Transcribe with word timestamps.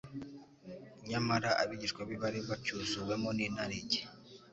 nyamara 1.09 1.49
abigishwa 1.61 2.01
be 2.07 2.15
bari 2.23 2.39
bacyuzuwemo 2.49 3.29
n'inarijye 3.37 4.01